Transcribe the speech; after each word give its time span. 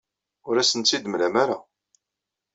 Ur 0.47 0.55
asen-tt-id-temlam 0.57 1.35
ara. 1.43 1.57